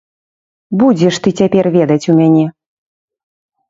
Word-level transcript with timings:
Будзеш 0.79 1.21
ты 1.27 1.35
цяпер 1.43 1.71
ведаць 1.79 2.03
у 2.03 2.13
мяне. 2.23 2.45